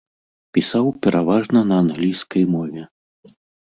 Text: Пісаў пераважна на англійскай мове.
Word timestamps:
Пісаў 0.57 0.85
пераважна 1.03 1.59
на 1.75 1.79
англійскай 1.85 2.43
мове. 2.59 2.81